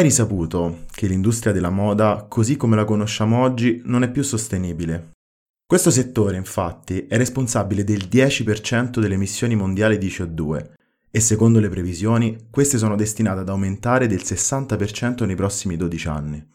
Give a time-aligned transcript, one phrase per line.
[0.00, 5.10] oramai risaputo che l'industria della moda, così come la conosciamo oggi, non è più sostenibile.
[5.66, 10.70] Questo settore, infatti, è responsabile del 10% delle emissioni mondiali di CO2
[11.10, 16.48] e secondo le previsioni queste sono destinate ad aumentare del 60% nei prossimi 12 anni.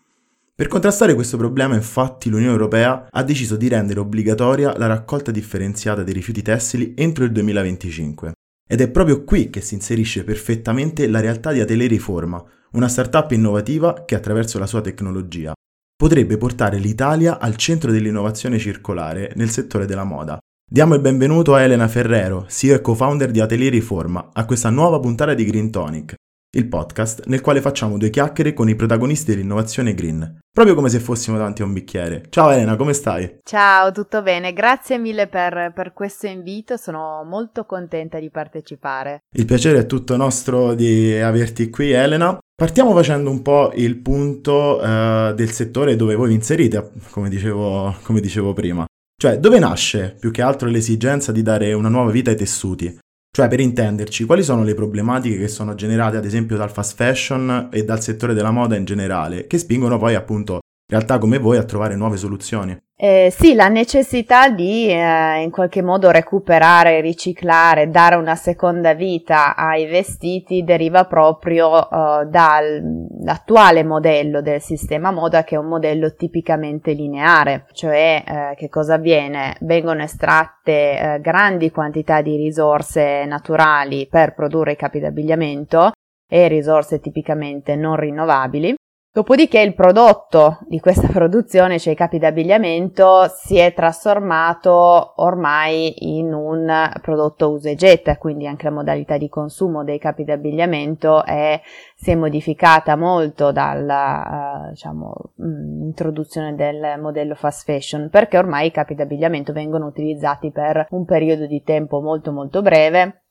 [0.55, 6.03] Per contrastare questo problema, infatti, l'Unione Europea ha deciso di rendere obbligatoria la raccolta differenziata
[6.03, 8.31] dei rifiuti tessili entro il 2025.
[8.67, 12.43] Ed è proprio qui che si inserisce perfettamente la realtà di Atelier Riforma,
[12.75, 15.53] una startup innovativa che attraverso la sua tecnologia
[15.95, 20.37] potrebbe portare l'Italia al centro dell'innovazione circolare nel settore della moda.
[20.69, 24.99] Diamo il benvenuto a Elena Ferrero, CEO e co-founder di Atelier Riforma, a questa nuova
[24.99, 26.15] puntata di Green Tonic,
[26.55, 30.99] il podcast nel quale facciamo due chiacchiere con i protagonisti dell'innovazione green, proprio come se
[30.99, 32.25] fossimo davanti a un bicchiere.
[32.29, 33.37] Ciao Elena, come stai?
[33.43, 39.23] Ciao, tutto bene, grazie mille per, per questo invito, sono molto contenta di partecipare.
[39.33, 42.37] Il piacere è tutto nostro di averti qui Elena.
[42.57, 47.93] Partiamo facendo un po' il punto uh, del settore dove voi vi inserite, come dicevo,
[48.03, 48.85] come dicevo prima.
[49.21, 52.97] Cioè, dove nasce più che altro l'esigenza di dare una nuova vita ai tessuti?
[53.29, 57.67] Cioè, per intenderci, quali sono le problematiche che sono generate ad esempio dal fast fashion
[57.73, 61.63] e dal settore della moda in generale, che spingono poi appunto realtà come voi a
[61.63, 62.77] trovare nuove soluzioni.
[62.97, 69.53] Eh, sì, la necessità di eh, in qualche modo recuperare, riciclare, dare una seconda vita
[69.53, 76.93] ai vestiti deriva proprio eh, dall'attuale modello del sistema moda che è un modello tipicamente
[76.93, 79.57] lineare, cioè eh, che cosa avviene?
[79.59, 85.91] Vengono estratte eh, grandi quantità di risorse naturali per produrre i capi d'abbigliamento
[86.29, 88.75] e risorse tipicamente non rinnovabili
[89.15, 96.33] Dopodiché il prodotto di questa produzione, cioè i capi d'abbigliamento, si è trasformato ormai in
[96.33, 101.61] un prodotto usa e getta, quindi anche la modalità di consumo dei capi d'abbigliamento è,
[101.95, 108.67] si è modificata molto dalla uh, diciamo, mh, introduzione del modello fast fashion, perché ormai
[108.67, 113.21] i capi d'abbigliamento vengono utilizzati per un periodo di tempo molto molto breve.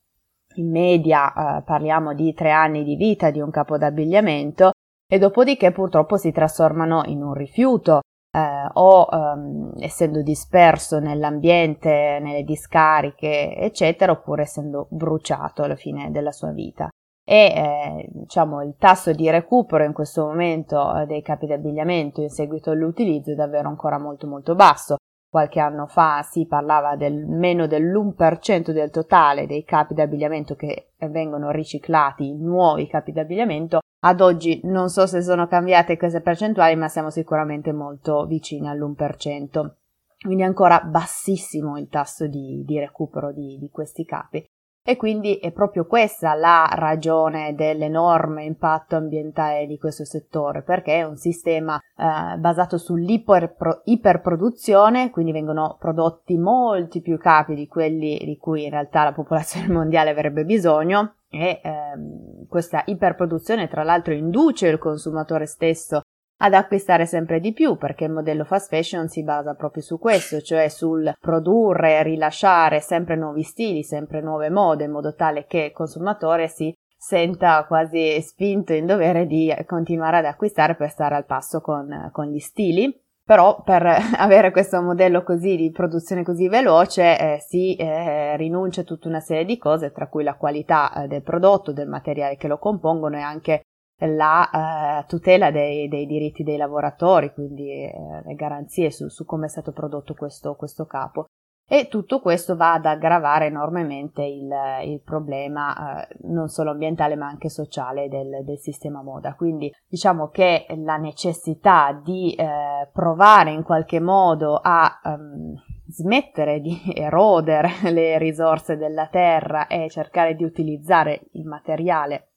[0.55, 4.71] In media uh, parliamo di tre anni di vita di un capo d'abbigliamento
[5.07, 8.01] e dopodiché purtroppo si trasformano in un rifiuto
[8.35, 16.33] eh, o ehm, essendo disperso nell'ambiente, nelle discariche, eccetera, oppure essendo bruciato alla fine della
[16.33, 16.89] sua vita.
[17.27, 22.29] E eh, diciamo il tasso di recupero in questo momento eh, dei capi d'abbigliamento in
[22.29, 24.97] seguito all'utilizzo è davvero ancora molto molto basso.
[25.35, 31.51] Qualche anno fa si parlava del meno dell'1% del totale dei capi d'abbigliamento che vengono
[31.51, 37.11] riciclati nuovi capi d'abbigliamento ad oggi non so se sono cambiate queste percentuali, ma siamo
[37.11, 39.73] sicuramente molto vicini all'1%.
[40.21, 44.45] Quindi ancora bassissimo il tasso di, di recupero di, di questi capi.
[44.87, 51.05] E quindi è proprio questa la ragione dell'enorme impatto ambientale di questo settore, perché è
[51.05, 58.65] un sistema eh, basato sull'iperproduzione, quindi vengono prodotti molti più capi di quelli di cui
[58.65, 64.77] in realtà la popolazione mondiale avrebbe bisogno e ehm, questa iperproduzione tra l'altro induce il
[64.79, 66.03] consumatore stesso
[66.39, 70.41] ad acquistare sempre di più perché il modello fast fashion si basa proprio su questo,
[70.41, 75.67] cioè sul produrre e rilasciare sempre nuovi stili, sempre nuove mode in modo tale che
[75.67, 81.27] il consumatore si senta quasi spinto in dovere di continuare ad acquistare per stare al
[81.27, 82.99] passo con, con gli stili.
[83.27, 83.87] Però per
[84.17, 89.21] avere questo modello così di produzione così veloce eh, si eh, rinuncia a tutta una
[89.21, 93.17] serie di cose, tra cui la qualità eh, del prodotto, del materiale che lo compongono
[93.17, 93.63] e anche
[93.99, 97.93] la eh, tutela dei, dei, diritti dei lavoratori, quindi eh,
[98.25, 101.27] le garanzie su, su, come è stato prodotto questo, questo capo
[101.67, 104.51] e tutto questo va ad aggravare enormemente il,
[104.85, 109.35] il problema eh, non solo ambientale ma anche sociale del, del, sistema moda.
[109.35, 115.55] Quindi diciamo che la necessità di eh, provare in qualche modo a um,
[115.89, 122.29] smettere di erodere le risorse della terra e cercare di utilizzare il materiale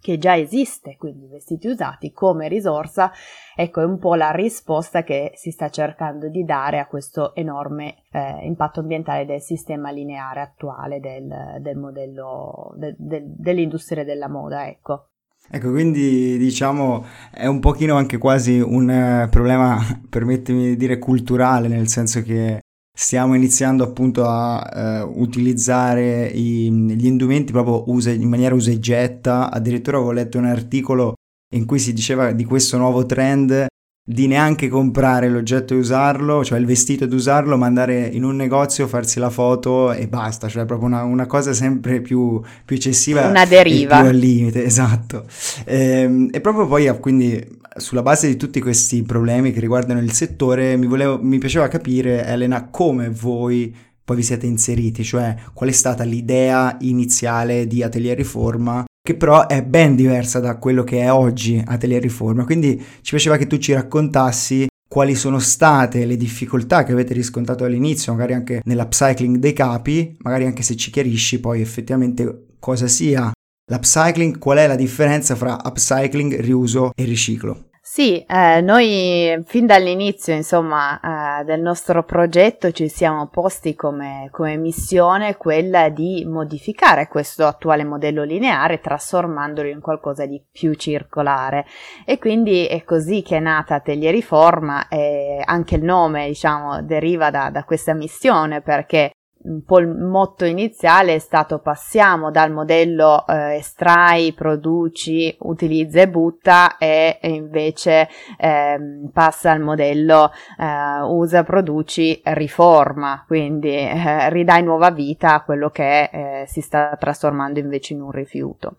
[0.00, 3.12] che già esiste, quindi vestiti usati, come risorsa,
[3.54, 8.04] ecco è un po' la risposta che si sta cercando di dare a questo enorme
[8.10, 14.66] eh, impatto ambientale del sistema lineare attuale del, del modello de, de, dell'industria della moda,
[14.66, 15.08] ecco.
[15.50, 19.78] Ecco, quindi diciamo è un pochino anche quasi un eh, problema,
[20.08, 22.60] permettimi di dire, culturale, nel senso che
[23.00, 28.80] stiamo iniziando appunto a eh, utilizzare i, gli indumenti proprio usa, in maniera usa e
[28.80, 29.52] getta.
[29.52, 31.14] Addirittura ho letto un articolo
[31.54, 33.66] in cui si diceva di questo nuovo trend
[34.10, 38.36] di neanche comprare l'oggetto e usarlo, cioè il vestito ed usarlo, ma andare in un
[38.36, 43.26] negozio, farsi la foto e basta, cioè proprio una, una cosa sempre più, più, eccessiva.
[43.26, 44.00] Una deriva.
[44.00, 45.26] più al limite, esatto.
[45.66, 50.12] E, ehm, e proprio poi, quindi, sulla base di tutti questi problemi che riguardano il
[50.12, 55.68] settore, mi, volevo, mi piaceva capire, Elena, come voi poi vi siete inseriti, cioè qual
[55.68, 61.00] è stata l'idea iniziale di Atelier Riforma che però è ben diversa da quello che
[61.00, 62.44] è oggi Atelier Riforma.
[62.44, 67.64] Quindi ci piaceva che tu ci raccontassi quali sono state le difficoltà che avete riscontrato
[67.64, 73.32] all'inizio, magari anche nell'upcycling dei capi, magari anche se ci chiarisci poi effettivamente cosa sia
[73.70, 77.67] l'upcycling, qual è la differenza fra upcycling, riuso e riciclo.
[77.90, 84.56] Sì, eh, noi fin dall'inizio insomma, eh, del nostro progetto ci siamo posti come, come,
[84.56, 91.64] missione quella di modificare questo attuale modello lineare trasformandolo in qualcosa di più circolare.
[92.04, 97.30] E quindi è così che è nata Atelier Riforma e anche il nome diciamo deriva
[97.30, 99.12] da, da questa missione perché
[99.48, 106.08] un po' il motto iniziale è stato passiamo dal modello eh, estrai, produci, utilizza e
[106.08, 108.08] butta e, e invece
[108.38, 108.78] eh,
[109.12, 116.10] passa al modello eh, usa, produci, riforma, quindi eh, ridai nuova vita a quello che
[116.12, 118.76] eh, si sta trasformando invece in un rifiuto.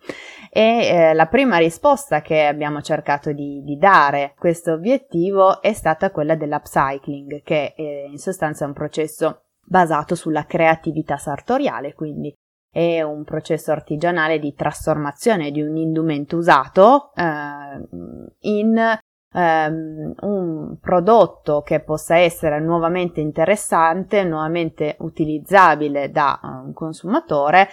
[0.51, 5.73] E eh, la prima risposta che abbiamo cercato di, di dare a questo obiettivo è
[5.73, 12.33] stata quella dell'upcycling, che in sostanza è un processo basato sulla creatività sartoriale, quindi
[12.71, 17.23] è un processo artigianale di trasformazione di un indumento usato eh,
[18.41, 18.97] in
[19.31, 27.69] ehm, un prodotto che possa essere nuovamente interessante, nuovamente utilizzabile da un consumatore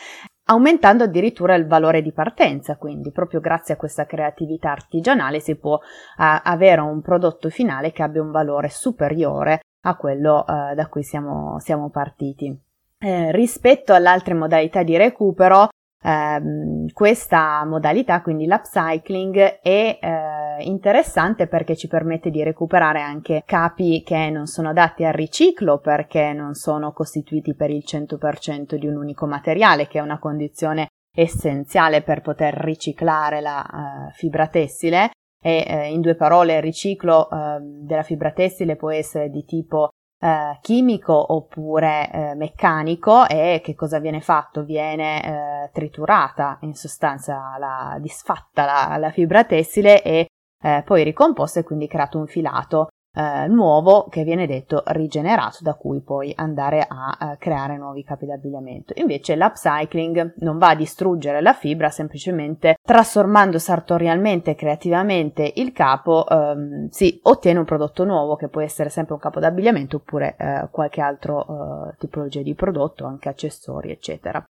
[0.48, 5.74] aumentando addirittura il valore di partenza, quindi proprio grazie a questa creatività artigianale si può
[5.74, 5.80] uh,
[6.16, 11.58] avere un prodotto finale che abbia un valore superiore a quello uh, da cui siamo,
[11.60, 12.54] siamo partiti.
[12.98, 15.68] Eh, rispetto alle altre modalità di recupero,
[16.02, 24.02] ehm, questa modalità, quindi l'upcycling, è eh, interessante perché ci permette di recuperare anche capi
[24.02, 28.96] che non sono adatti al riciclo perché non sono costituiti per il 100% di un
[28.96, 35.10] unico materiale, che è una condizione essenziale per poter riciclare la uh, fibra tessile
[35.40, 39.90] e eh, in due parole il riciclo eh, della fibra tessile può essere di tipo
[40.18, 44.64] eh, chimico oppure eh, meccanico e che cosa viene fatto?
[44.64, 45.22] Viene
[45.64, 50.26] eh, triturata in sostanza la, disfatta la, la fibra tessile e
[50.62, 55.74] eh, poi ricomposta e quindi creato un filato eh, nuovo che viene detto rigenerato da
[55.74, 58.92] cui poi andare a eh, creare nuovi capi d'abbigliamento.
[58.96, 66.28] Invece l'upcycling non va a distruggere la fibra, semplicemente trasformando sartorialmente e creativamente il capo
[66.28, 70.68] ehm, si ottiene un prodotto nuovo che può essere sempre un capo d'abbigliamento oppure eh,
[70.70, 74.44] qualche altro eh, tipologia di prodotto, anche accessori eccetera.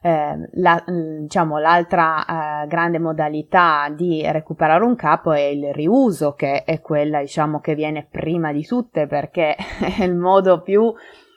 [0.00, 6.34] Eh, la, mm, diciamo, l'altra eh, grande modalità di recuperare un capo è il riuso,
[6.34, 9.56] che è quella diciamo, che viene prima di tutte perché
[9.98, 10.92] è il modo più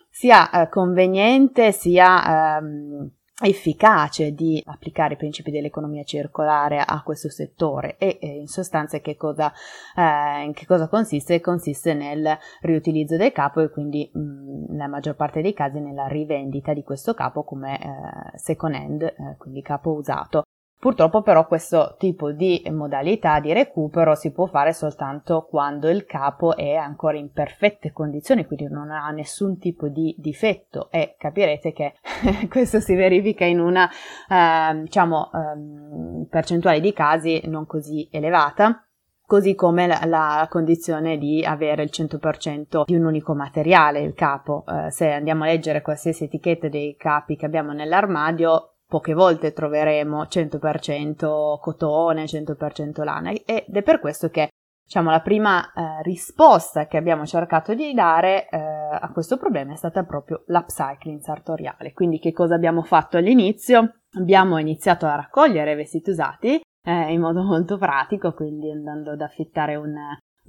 [0.10, 3.12] sia eh, conveniente sia ehm,
[3.42, 9.52] efficace di applicare i principi dell'economia circolare a questo settore e, in sostanza che cosa,
[9.96, 11.42] eh, in che cosa consiste?
[11.42, 16.74] Consiste nel riutilizzo del capo e quindi mh, nella maggior parte dei casi nella rivendita
[16.74, 20.44] di questo capo come eh, second hand, eh, quindi capo usato.
[20.82, 26.56] Purtroppo però questo tipo di modalità di recupero si può fare soltanto quando il capo
[26.58, 31.94] è ancora in perfette condizioni, quindi non ha nessun tipo di difetto e capirete che
[32.50, 33.88] questo si verifica in una
[34.28, 38.84] eh, diciamo eh, percentuale di casi non così elevata
[39.28, 44.66] così come la, la, condizione di avere il 100% di un unico materiale, il capo.
[44.68, 50.24] Eh, se andiamo a leggere qualsiasi etichetta dei capi che abbiamo nell'armadio, poche volte troveremo
[50.24, 54.50] 100% cotone, 100% lana ed è per questo che
[54.84, 59.78] diciamo la prima eh, risposta che abbiamo cercato di dare eh, a questo problema è
[59.78, 61.94] stata proprio l'upcycling sartoriale.
[61.94, 64.02] Quindi che cosa abbiamo fatto all'inizio?
[64.18, 69.78] Abbiamo iniziato a raccogliere vestiti usati eh, in modo molto pratico, quindi andando ad affittare
[69.78, 69.96] un,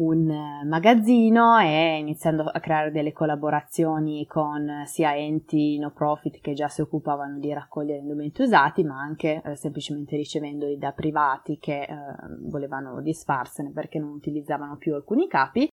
[0.05, 6.69] un magazzino e iniziando a creare delle collaborazioni con sia enti no profit che già
[6.69, 11.97] si occupavano di raccogliere indumenti usati, ma anche eh, semplicemente ricevendoli da privati che eh,
[12.41, 15.69] volevano disfarsene perché non utilizzavano più alcuni capi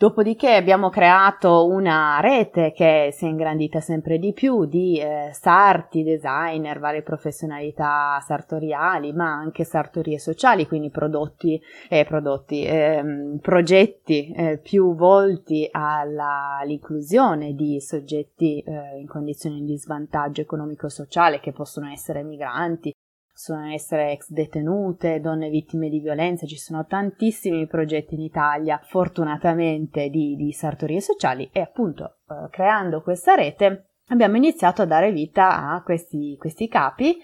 [0.00, 6.04] Dopodiché abbiamo creato una rete che si è ingrandita sempre di più di eh, sarti,
[6.04, 14.58] designer, varie professionalità sartoriali, ma anche sartorie sociali, quindi prodotti, eh, prodotti ehm, progetti eh,
[14.62, 22.22] più volti alla, all'inclusione di soggetti eh, in condizioni di svantaggio economico-sociale che possono essere
[22.22, 22.94] migranti,
[23.38, 30.08] possono essere ex detenute, donne vittime di violenza, ci sono tantissimi progetti in Italia, fortunatamente,
[30.08, 35.70] di, di sartorie sociali e appunto eh, creando questa rete abbiamo iniziato a dare vita
[35.70, 37.16] a questi, questi capi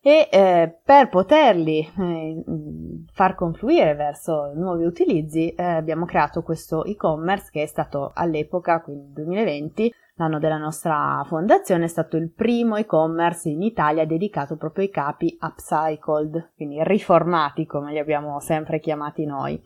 [0.00, 2.42] e eh, per poterli eh,
[3.12, 9.12] far confluire verso nuovi utilizzi eh, abbiamo creato questo e-commerce che è stato all'epoca, quindi
[9.12, 14.90] 2020, L'anno della nostra fondazione è stato il primo e-commerce in Italia dedicato proprio ai
[14.90, 19.62] capi upcycled, quindi riformati come li abbiamo sempre chiamati noi.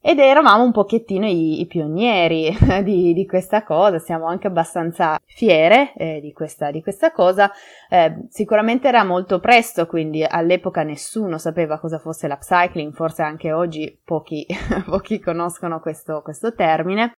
[0.00, 5.92] Ed eravamo un pochettino i, i pionieri di, di, questa cosa, siamo anche abbastanza fiere
[5.94, 7.50] eh, di, questa, di, questa, cosa.
[7.88, 14.00] Eh, sicuramente era molto presto, quindi all'epoca nessuno sapeva cosa fosse l'upcycling, forse anche oggi
[14.04, 14.46] pochi,
[14.86, 17.12] pochi conoscono questo, questo termine.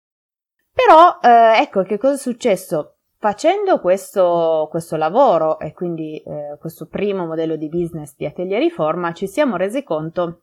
[0.73, 2.97] Però, eh, ecco che cosa è successo?
[3.19, 9.13] Facendo questo, questo lavoro e quindi eh, questo primo modello di business di Atelier Riforma
[9.13, 10.41] ci siamo resi conto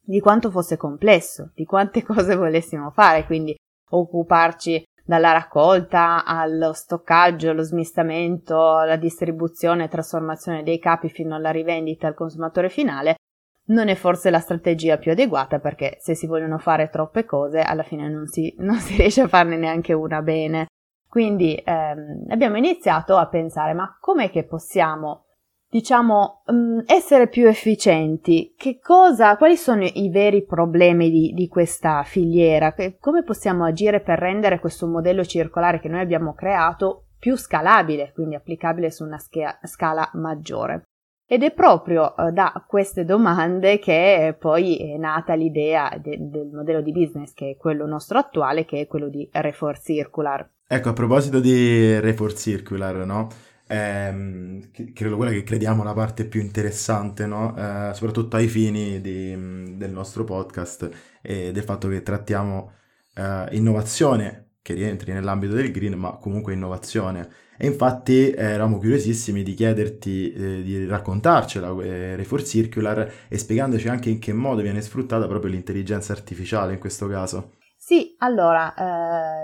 [0.00, 3.56] di quanto fosse complesso, di quante cose volessimo fare, quindi
[3.90, 11.50] occuparci dalla raccolta allo stoccaggio, allo smistamento, alla distribuzione e trasformazione dei capi fino alla
[11.50, 13.16] rivendita al consumatore finale
[13.66, 17.82] non è forse la strategia più adeguata perché se si vogliono fare troppe cose alla
[17.82, 20.66] fine non si, non si riesce a farne neanche una bene.
[21.08, 25.26] Quindi ehm, abbiamo iniziato a pensare ma com'è che possiamo
[25.72, 28.54] diciamo mm, essere più efficienti?
[28.82, 32.74] Cosa, quali sono i veri problemi di, di questa filiera?
[32.98, 38.34] Come possiamo agire per rendere questo modello circolare che noi abbiamo creato più scalabile, quindi
[38.34, 40.82] applicabile su una scala maggiore?
[41.32, 46.82] Ed è proprio eh, da queste domande che poi è nata l'idea de- del modello
[46.82, 50.46] di business, che è quello nostro attuale, che è quello di Refor Circular.
[50.66, 53.28] Ecco, a proposito di Refor Circular, no?
[53.66, 57.56] Ehm, credo quella che crediamo la parte più interessante, no?
[57.56, 59.30] eh, soprattutto ai fini di,
[59.74, 60.90] del nostro podcast
[61.22, 62.72] e del fatto che trattiamo
[63.14, 67.26] eh, innovazione che rientri nell'ambito del green, ma comunque innovazione.
[67.62, 73.86] E infatti eh, eravamo curiosissimi di chiederti eh, di raccontarcela, eh, Refor Circular, e spiegandoci
[73.88, 77.52] anche in che modo viene sfruttata proprio l'intelligenza artificiale in questo caso.
[77.76, 78.74] Sì, allora,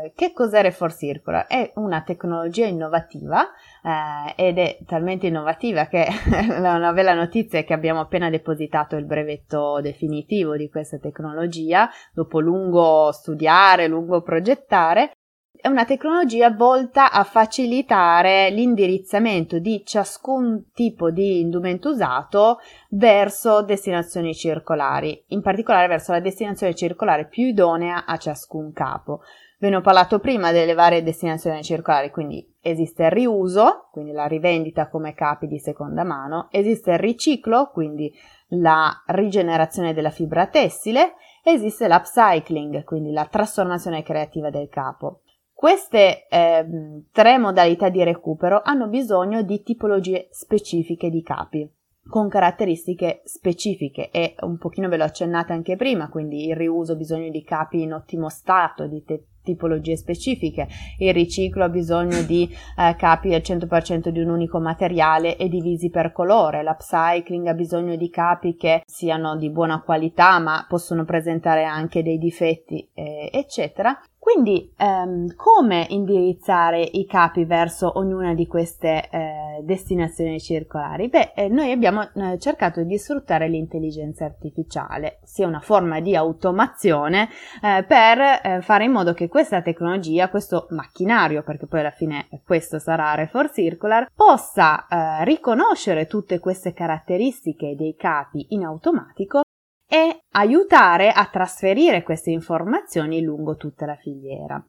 [0.03, 1.47] eh, che cos'è Refor Circular?
[1.47, 3.47] È una tecnologia innovativa
[3.85, 6.07] eh, ed è talmente innovativa che
[6.59, 12.41] una bella notizia è che abbiamo appena depositato il brevetto definitivo di questa tecnologia, dopo
[12.41, 15.13] lungo studiare, lungo progettare,
[15.61, 22.59] è una tecnologia volta a facilitare l'indirizzamento di ciascun tipo di indumento usato
[22.91, 29.23] verso destinazioni circolari, in particolare verso la destinazione circolare più idonea a ciascun capo.
[29.59, 34.27] Ve ne ho parlato prima delle varie destinazioni circolari, quindi esiste il riuso, quindi la
[34.27, 38.17] rivendita come capi di seconda mano, esiste il riciclo, quindi
[38.51, 45.23] la rigenerazione della fibra tessile, esiste l'upcycling, quindi la trasformazione creativa del capo.
[45.59, 46.67] Queste eh,
[47.11, 51.69] tre modalità di recupero hanno bisogno di tipologie specifiche di capi
[52.09, 56.95] con caratteristiche specifiche e un pochino ve l'ho accennata anche prima, quindi il riuso ha
[56.95, 62.49] bisogno di capi in ottimo stato, di te- tipologie specifiche, il riciclo ha bisogno di
[62.77, 67.97] eh, capi al 100% di un unico materiale e divisi per colore, l'upcycling ha bisogno
[67.97, 73.99] di capi che siano di buona qualità ma possono presentare anche dei difetti, eh, eccetera.
[74.19, 81.09] Quindi ehm, come indirizzare i capi verso ognuna di queste eh, destinazioni circolari?
[81.09, 87.29] Beh, eh, noi abbiamo eh, cercato di sfruttare l'intelligenza artificiale, sia una forma di automazione
[87.63, 92.29] eh, per eh, fare in modo che questa tecnologia, questo macchinario, perché poi alla fine
[92.45, 99.41] questo sarà Refor Circular, possa eh, riconoscere tutte queste caratteristiche dei capi in automatico
[99.89, 104.63] e aiutare a trasferire queste informazioni lungo tutta la filiera.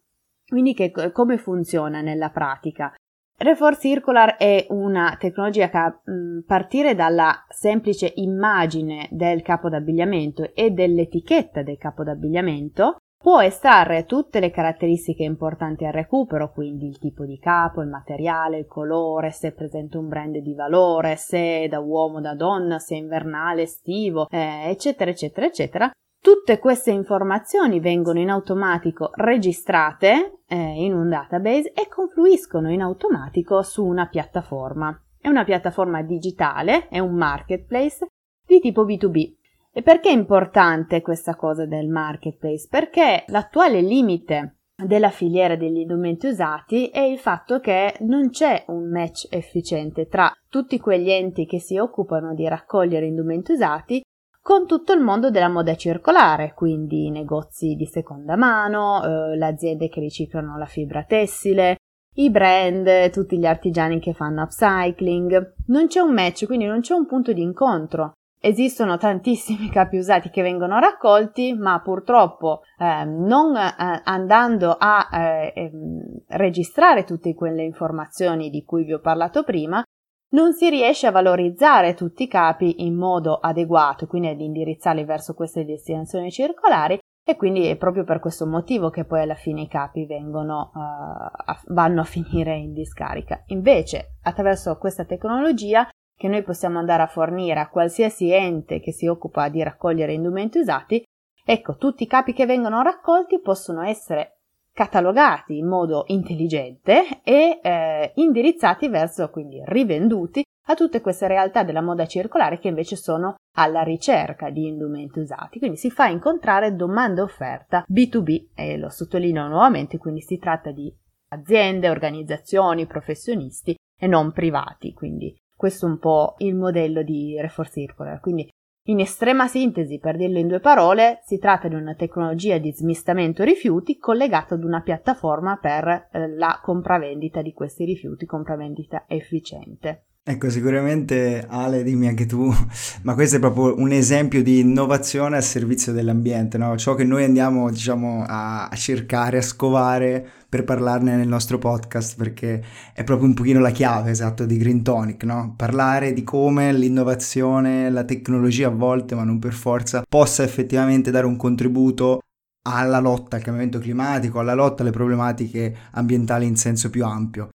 [0.48, 2.94] Quindi che, come funziona nella pratica?
[3.38, 6.02] Refor Circular è una tecnologia che a
[6.46, 12.98] partire dalla semplice immagine del capo d'abbigliamento e dell'etichetta del capo d'abbigliamento
[13.30, 18.58] Può estrarre tutte le caratteristiche importanti al recupero, quindi il tipo di capo, il materiale,
[18.58, 22.80] il colore, se è presente un brand di valore, se è da uomo da donna,
[22.80, 30.40] se è invernale, estivo, eh, eccetera, eccetera, eccetera, Tutte queste informazioni vengono in automatico registrate
[30.48, 35.00] eh, in un database e confluiscono in automatico su una piattaforma.
[35.18, 38.08] È una piattaforma digitale, è un marketplace
[38.46, 39.39] di tipo B2B.
[39.72, 42.68] E perché è importante questa cosa del marketplace?
[42.70, 48.90] Perché l'attuale limite della filiera degli indumenti usati è il fatto che non c'è un
[48.90, 54.02] match efficiente tra tutti quegli enti che si occupano di raccogliere indumenti usati
[54.42, 59.46] con tutto il mondo della moda circolare, quindi i negozi di seconda mano, eh, le
[59.46, 61.76] aziende che riciclano la fibra tessile,
[62.16, 65.54] i brand, tutti gli artigiani che fanno upcycling.
[65.68, 68.14] Non c'è un match, quindi non c'è un punto di incontro.
[68.42, 75.54] Esistono tantissimi capi usati che vengono raccolti, ma purtroppo eh, non eh, andando a eh,
[75.54, 79.84] ehm, registrare tutte quelle informazioni di cui vi ho parlato prima,
[80.32, 85.34] non si riesce a valorizzare tutti i capi in modo adeguato, quindi ad indirizzarli verso
[85.34, 86.98] queste destinazioni circolari
[87.30, 90.80] e quindi è proprio per questo motivo che poi alla fine i capi vengono, uh,
[90.80, 93.44] a, vanno a finire in discarica.
[93.48, 95.88] Invece, attraverso questa tecnologia
[96.20, 100.60] che noi possiamo andare a fornire a qualsiasi ente che si occupa di raccogliere indumenti
[100.60, 101.02] usati,
[101.46, 104.40] ecco, tutti i capi che vengono raccolti possono essere
[104.74, 111.82] catalogati in modo intelligente e eh, indirizzati verso, quindi rivenduti, a tutte queste realtà della
[111.82, 115.58] moda circolare che invece sono alla ricerca di indumenti usati.
[115.58, 120.72] Quindi si fa incontrare domanda e offerta B2B e lo sottolineo nuovamente, quindi si tratta
[120.72, 120.94] di
[121.30, 127.70] aziende, organizzazioni, professionisti e non privati, quindi questo è un po' il modello di Refor
[127.70, 128.22] Circular.
[128.22, 128.50] Quindi
[128.84, 133.44] in estrema sintesi, per dirlo in due parole, si tratta di una tecnologia di smistamento
[133.44, 140.06] rifiuti collegata ad una piattaforma per eh, la compravendita di questi rifiuti, compravendita efficiente.
[140.30, 142.54] Ecco, sicuramente Ale, dimmi anche tu,
[143.02, 146.78] ma questo è proprio un esempio di innovazione al servizio dell'ambiente, no?
[146.78, 152.64] Ciò che noi andiamo, diciamo, a cercare, a scovare per parlarne nel nostro podcast, perché
[152.94, 155.56] è proprio un pochino la chiave, esatto, di Green Tonic, no?
[155.58, 161.26] Parlare di come l'innovazione, la tecnologia a volte, ma non per forza, possa effettivamente dare
[161.26, 162.20] un contributo
[162.68, 167.50] alla lotta al cambiamento climatico, alla lotta alle problematiche ambientali in senso più ampio.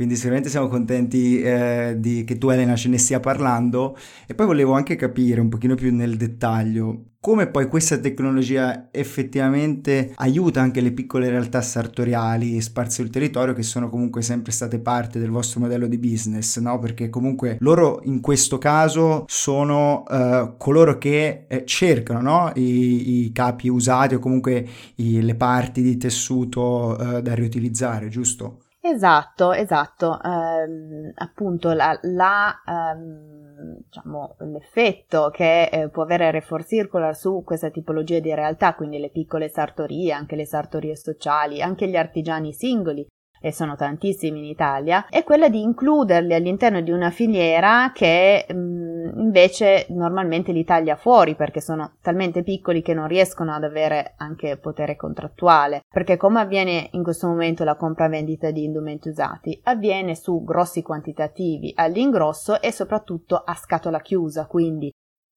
[0.00, 3.94] Quindi sicuramente siamo contenti eh, di, che tu Elena ce ne stia parlando
[4.26, 10.12] e poi volevo anche capire un pochino più nel dettaglio come poi questa tecnologia effettivamente
[10.14, 15.18] aiuta anche le piccole realtà sartoriali sparse sul territorio che sono comunque sempre state parte
[15.18, 16.78] del vostro modello di business, no?
[16.78, 22.52] Perché comunque loro in questo caso sono uh, coloro che eh, cercano no?
[22.54, 28.60] I, I, capi usati o comunque i, le parti di tessuto uh, da riutilizzare, giusto?
[28.82, 30.18] Esatto, esatto.
[30.22, 37.68] Ehm, appunto la, la ehm, diciamo, l'effetto che eh, può avere Refor Circular su questa
[37.70, 43.06] tipologia di realtà, quindi le piccole sartorie, anche le sartorie sociali, anche gli artigiani singoli
[43.40, 48.54] e sono tantissimi in Italia, è quella di includerli all'interno di una filiera che mh,
[48.54, 54.14] mm, invece normalmente li taglia fuori perché sono talmente piccoli che non riescono ad avere
[54.18, 55.80] anche potere contrattuale.
[55.88, 59.58] Perché come avviene in questo momento la compravendita di indumenti usati?
[59.64, 64.90] Avviene su grossi quantitativi all'ingrosso e soprattutto a scatola chiusa, quindi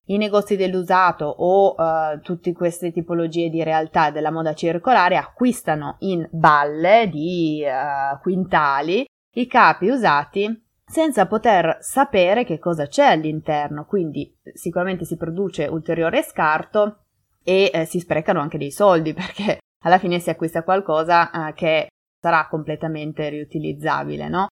[0.07, 6.27] i negozi dell'usato o uh, tutte queste tipologie di realtà della moda circolare acquistano in
[6.31, 14.37] balle di uh, quintali i capi usati senza poter sapere che cosa c'è all'interno, quindi
[14.53, 17.05] sicuramente si produce ulteriore scarto
[17.43, 21.87] e eh, si sprecano anche dei soldi perché alla fine si acquista qualcosa eh, che
[22.19, 24.47] sarà completamente riutilizzabile, no?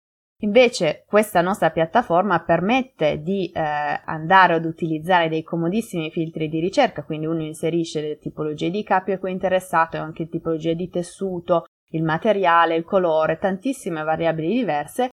[0.43, 7.03] Invece questa nostra piattaforma permette di eh, andare ad utilizzare dei comodissimi filtri di ricerca,
[7.03, 11.65] quindi uno inserisce le tipologie di capi a cui è interessato anche tipologie di tessuto,
[11.91, 15.09] il materiale, il colore, tantissime variabili diverse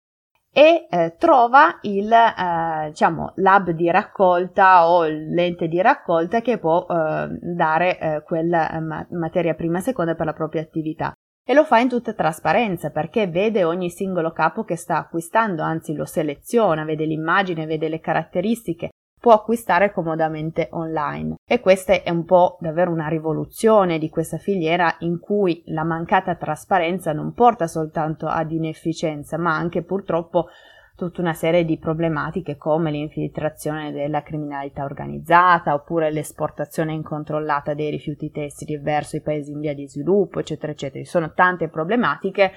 [0.53, 6.87] e eh, trova il eh, diciamo lab di raccolta o l'ente di raccolta che può
[6.87, 11.15] eh, dare eh, quella eh, materia prima e seconda per la propria attività
[11.47, 15.95] e lo fa in tutta trasparenza perché vede ogni singolo capo che sta acquistando, anzi
[15.95, 18.89] lo seleziona, vede l'immagine, vede le caratteristiche,
[19.21, 21.37] può acquistare comodamente online.
[21.47, 26.35] E questa è un po' davvero una rivoluzione di questa filiera in cui la mancata
[26.35, 30.49] trasparenza non porta soltanto ad inefficienza, ma anche purtroppo
[30.97, 38.31] tutta una serie di problematiche come l'infiltrazione della criminalità organizzata oppure l'esportazione incontrollata dei rifiuti
[38.31, 41.03] tessili verso i paesi in via di sviluppo, eccetera, eccetera.
[41.03, 42.53] Ci sono tante problematiche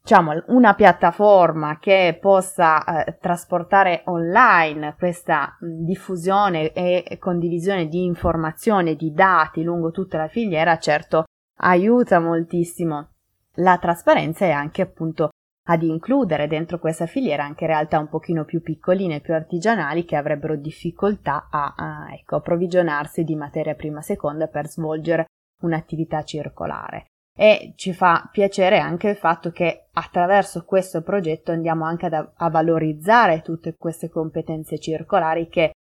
[0.00, 9.12] diciamo, una piattaforma che possa eh, trasportare online questa diffusione e condivisione di informazioni, di
[9.12, 11.24] dati lungo tutta la filiera, certo
[11.60, 13.08] aiuta moltissimo
[13.56, 15.30] la trasparenza e anche appunto
[15.70, 20.56] ad includere dentro questa filiera anche realtà un pochino più piccoline, più artigianali che avrebbero
[20.56, 25.26] difficoltà a, a ecco, approvvigionarsi di materia prima seconda per svolgere
[25.62, 32.06] un'attività circolare e ci fa piacere anche il fatto che attraverso questo progetto andiamo anche
[32.06, 35.72] ad, a valorizzare tutte queste competenze circolari che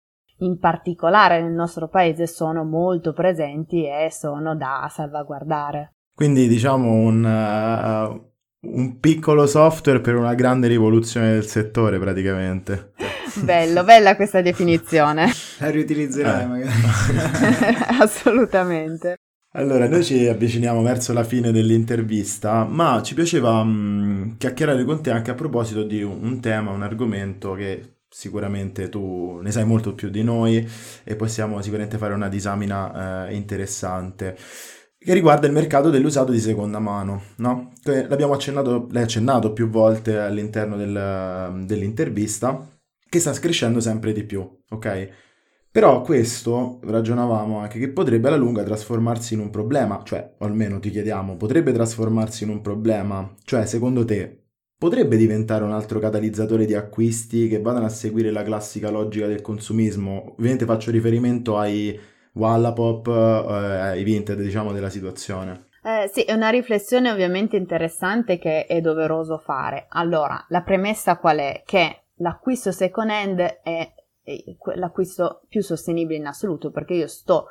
[0.40, 5.92] in particolare nel nostro paese sono molto presenti e sono da salvaguardare.
[6.14, 8.35] Quindi diciamo un, uh,
[8.72, 12.92] un piccolo software per una grande rivoluzione del settore praticamente.
[13.42, 15.30] Bello, bella questa definizione.
[15.58, 16.46] La riutilizzerai eh.
[16.46, 16.70] magari.
[18.00, 19.16] Assolutamente.
[19.52, 25.02] Allora, noi ci avviciniamo verso la fine dell'intervista, ma ci piaceva mh, mm, chiacchierare con
[25.02, 29.64] te anche a proposito di un, un, tema, un argomento che sicuramente tu ne sai
[29.64, 30.66] molto più di noi
[31.04, 34.36] e possiamo sicuramente fare una disamina eh, interessante
[35.06, 37.70] che riguarda il mercato dell'usato di seconda mano, no?
[37.84, 42.68] L'abbiamo accennato, l'hai accennato più volte all'interno del, dell'intervista,
[43.08, 45.08] che sta crescendo sempre di più, ok?
[45.70, 50.80] Però questo, ragionavamo anche, che potrebbe alla lunga trasformarsi in un problema, cioè, o almeno
[50.80, 53.32] ti chiediamo, potrebbe trasformarsi in un problema?
[53.44, 58.42] Cioè, secondo te, potrebbe diventare un altro catalizzatore di acquisti che vadano a seguire la
[58.42, 60.32] classica logica del consumismo?
[60.32, 61.96] Ovviamente faccio riferimento ai
[62.36, 65.68] Wallapop, eh, ai Vinted, diciamo, della situazione.
[65.82, 69.86] Eh, sì, è una riflessione ovviamente interessante che è doveroso fare.
[69.90, 71.62] Allora, la premessa qual è?
[71.64, 73.92] Che l'acquisto second hand è
[74.74, 77.46] l'acquisto più sostenibile in assoluto perché io sto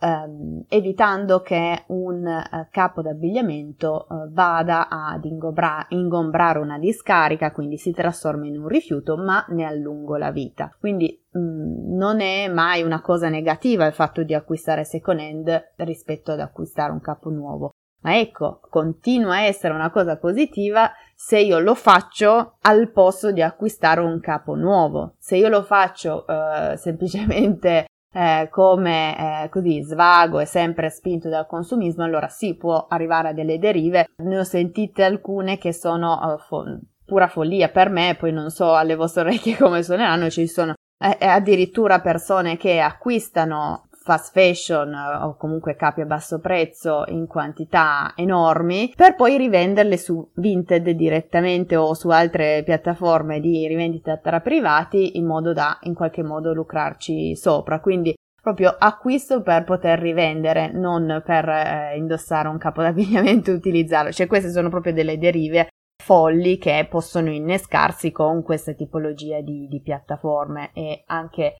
[0.00, 7.76] ehm, evitando che un eh, capo d'abbigliamento eh, vada ad ingombra- ingombrare una discarica, quindi
[7.76, 10.74] si trasforma in un rifiuto, ma ne allungo la vita.
[10.78, 15.72] Quindi mh, mm, non è mai una cosa negativa il fatto di acquistare second hand
[15.76, 17.70] rispetto ad acquistare un capo nuovo.
[18.00, 23.42] Ma ecco, continua a essere una cosa positiva se io lo faccio al posto di
[23.42, 25.14] acquistare un capo nuovo.
[25.18, 31.46] Se io lo faccio eh, semplicemente eh, come eh, così svago e sempre spinto dal
[31.46, 34.06] consumismo, allora sì, può arrivare a delle derive.
[34.22, 38.74] Ne ho sentite alcune che sono uh, fo- pura follia per me, poi non so
[38.74, 45.24] alle vostre orecchie come suoneranno, ci sono eh, addirittura persone che acquistano fast fashion eh,
[45.24, 51.74] o comunque capi a basso prezzo in quantità enormi per poi rivenderle su Vinted direttamente
[51.74, 57.34] o su altre piattaforme di rivendita tra privati in modo da in qualche modo lucrarci
[57.34, 57.80] sopra.
[57.80, 64.12] Quindi proprio acquisto per poter rivendere, non per eh, indossare un capo d'abbigliamento e utilizzarlo.
[64.12, 65.66] Cioè queste sono proprio delle derive
[66.00, 71.56] folli che possono innescarsi con questa tipologia di, di piattaforme e anche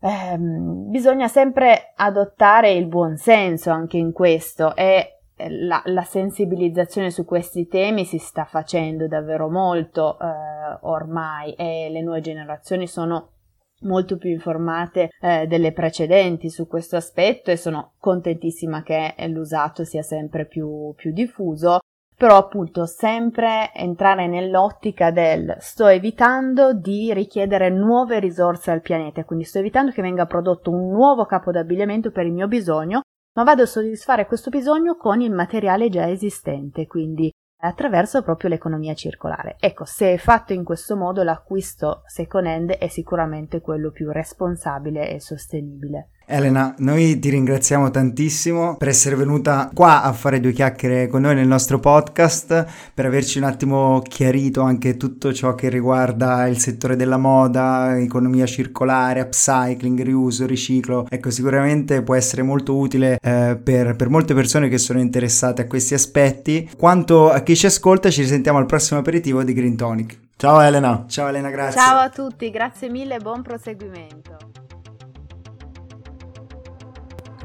[0.00, 7.10] ehm, bisogna sempre adottare il buon senso anche in questo e eh, la, la, sensibilizzazione
[7.10, 13.32] su questi temi si sta facendo davvero molto eh, ormai e le nuove generazioni sono
[13.80, 20.02] molto più informate eh, delle precedenti su questo aspetto e sono contentissima che l'usato sia
[20.02, 21.80] sempre più, più diffuso
[22.16, 29.44] però appunto sempre entrare nell'ottica del sto evitando di richiedere nuove risorse al pianeta, quindi
[29.44, 33.02] sto evitando che venga prodotto un nuovo capo d'abbigliamento per il mio bisogno,
[33.34, 38.94] ma vado a soddisfare questo bisogno con il materiale già esistente, quindi attraverso proprio l'economia
[38.94, 39.56] circolare.
[39.58, 45.10] Ecco, se è fatto in questo modo l'acquisto second hand è sicuramente quello più responsabile
[45.10, 46.10] e sostenibile.
[46.28, 51.36] Elena, noi ti ringraziamo tantissimo per essere venuta qua a fare due chiacchiere con noi
[51.36, 56.96] nel nostro podcast, per averci un attimo chiarito anche tutto ciò che riguarda il settore
[56.96, 61.06] della moda, economia circolare, upcycling, riuso, riciclo.
[61.08, 65.66] Ecco, sicuramente può essere molto utile eh, per, per molte persone che sono interessate a
[65.68, 66.68] questi aspetti.
[66.76, 70.18] Quanto a chi ci ascolta, ci risentiamo al prossimo aperitivo di Green Tonic.
[70.36, 71.04] Ciao Elena.
[71.06, 71.80] Ciao Elena, grazie.
[71.80, 74.65] Ciao a tutti, grazie mille e buon proseguimento.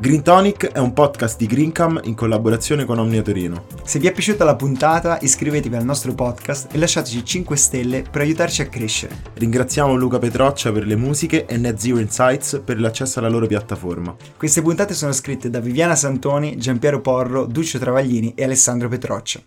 [0.02, 3.66] Green Tonic è un podcast di Greencam in collaborazione con Omnia Torino.
[3.84, 8.22] Se vi è piaciuta la puntata, iscrivetevi al nostro podcast e lasciateci 5 stelle per
[8.22, 9.22] aiutarci a crescere.
[9.36, 14.16] Ringraziamo Luca Petroccia per le musiche e Net Zero Insights per l'accesso alla loro piattaforma.
[14.38, 19.40] Queste puntate sono scritte da Viviana Santoni, Giampiero Porro, Duccio Travaglini e Alessandro Petroccia.